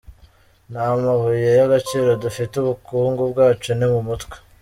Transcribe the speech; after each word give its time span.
Nta 0.71 0.85
mabuye 1.03 1.49
y’agaciro 1.59 2.09
dufite, 2.23 2.53
ubukungu 2.59 3.21
bwacu 3.31 3.69
ni 3.77 3.87
mu 3.93 3.99
mutwe. 4.07 4.35